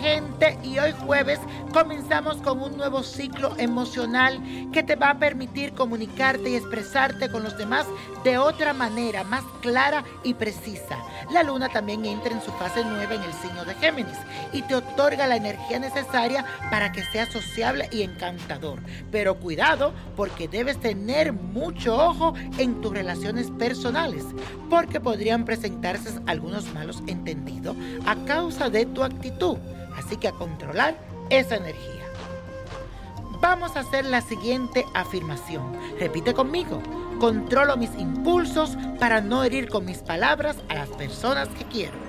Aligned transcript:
gente 0.00 0.58
y 0.64 0.78
hoy 0.80 0.92
jueves 1.06 1.38
comenzamos 1.72 2.38
con 2.38 2.60
un 2.60 2.76
nuevo 2.76 3.04
ciclo 3.04 3.54
emocional 3.56 4.40
que 4.72 4.82
te 4.82 4.96
va 4.96 5.10
a 5.10 5.18
permitir 5.18 5.72
comunicarte 5.72 6.50
y 6.50 6.56
expresarte 6.56 7.30
con 7.30 7.44
los 7.44 7.56
demás 7.56 7.86
de 8.24 8.38
otra 8.38 8.72
manera, 8.72 9.22
más 9.22 9.44
clara 9.60 10.02
y 10.24 10.34
precisa. 10.34 10.98
La 11.30 11.44
luna 11.44 11.68
también 11.68 12.04
entra 12.04 12.32
en 12.32 12.42
su 12.42 12.50
fase 12.52 12.84
nueva 12.84 13.14
en 13.14 13.22
el 13.22 13.32
signo 13.34 13.64
de 13.64 13.74
Géminis 13.74 14.18
y 14.52 14.62
te 14.62 14.74
otorga 14.74 15.28
la 15.28 15.36
energía 15.36 15.78
necesaria 15.78 16.44
para 16.70 16.90
que 16.90 17.04
seas 17.04 17.32
sociable 17.32 17.88
y 17.92 18.02
encantador. 18.02 18.80
Pero 19.12 19.36
cuidado 19.36 19.92
porque 20.16 20.48
debes 20.48 20.80
tener 20.80 21.32
mucho 21.32 21.96
ojo 21.96 22.34
en 22.58 22.80
tus 22.80 22.92
relaciones 22.92 23.50
personales 23.52 24.24
porque 24.68 25.00
podrían 25.00 25.44
presentarse 25.44 26.10
algunos 26.26 26.72
malos 26.74 27.02
entendidos 27.06 27.76
a 28.06 28.16
causa 28.24 28.70
de 28.70 28.87
tu 28.88 29.02
actitud. 29.02 29.56
Así 29.96 30.16
que 30.16 30.28
a 30.28 30.32
controlar 30.32 30.96
esa 31.30 31.56
energía. 31.56 32.04
Vamos 33.40 33.76
a 33.76 33.80
hacer 33.80 34.04
la 34.04 34.20
siguiente 34.20 34.84
afirmación. 34.94 35.72
Repite 35.98 36.34
conmigo. 36.34 36.82
Controlo 37.20 37.76
mis 37.76 37.94
impulsos 37.98 38.76
para 38.98 39.20
no 39.20 39.44
herir 39.44 39.68
con 39.68 39.84
mis 39.84 39.98
palabras 39.98 40.56
a 40.68 40.74
las 40.74 40.88
personas 40.90 41.48
que 41.48 41.64
quiero. 41.64 42.08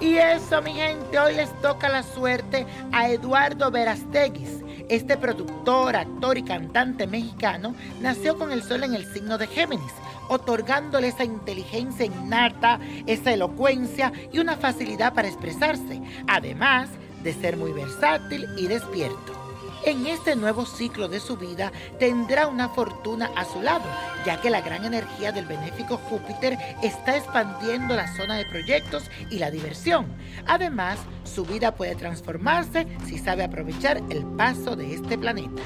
Y 0.00 0.16
eso, 0.16 0.62
mi 0.62 0.74
gente, 0.74 1.18
hoy 1.18 1.34
les 1.34 1.52
toca 1.60 1.88
la 1.88 2.02
suerte 2.02 2.66
a 2.92 3.08
Eduardo 3.08 3.70
Verasteguis. 3.70 4.62
Este 4.88 5.16
productor, 5.16 5.96
actor 5.96 6.38
y 6.38 6.44
cantante 6.44 7.06
mexicano 7.06 7.74
nació 8.00 8.38
con 8.38 8.52
el 8.52 8.62
sol 8.62 8.84
en 8.84 8.94
el 8.94 9.12
signo 9.12 9.36
de 9.38 9.48
Géminis, 9.48 9.92
otorgándole 10.28 11.08
esa 11.08 11.24
inteligencia 11.24 12.06
innata, 12.06 12.80
esa 13.06 13.32
elocuencia 13.32 14.12
y 14.32 14.38
una 14.38 14.56
facilidad 14.56 15.14
para 15.14 15.28
expresarse, 15.28 16.02
además 16.26 16.88
de 17.22 17.32
ser 17.32 17.56
muy 17.56 17.72
versátil 17.72 18.46
y 18.56 18.66
despierto. 18.66 19.38
En 19.84 20.06
este 20.06 20.34
nuevo 20.34 20.66
ciclo 20.66 21.08
de 21.08 21.20
su 21.20 21.36
vida 21.36 21.72
tendrá 21.98 22.48
una 22.48 22.68
fortuna 22.68 23.30
a 23.36 23.44
su 23.44 23.62
lado, 23.62 23.84
ya 24.26 24.40
que 24.40 24.50
la 24.50 24.60
gran 24.60 24.84
energía 24.84 25.30
del 25.30 25.46
benéfico 25.46 25.96
Júpiter 25.96 26.58
está 26.82 27.16
expandiendo 27.16 27.94
la 27.94 28.12
zona 28.16 28.34
de 28.34 28.44
proyectos 28.44 29.04
y 29.30 29.38
la 29.38 29.50
diversión. 29.50 30.06
Además, 30.46 30.98
su 31.24 31.44
vida 31.44 31.74
puede 31.74 31.94
transformarse 31.94 32.86
si 33.06 33.18
sabe 33.18 33.44
aprovechar 33.44 34.02
el 34.10 34.26
paso 34.26 34.74
de 34.74 34.94
este 34.94 35.16
planeta. 35.16 35.62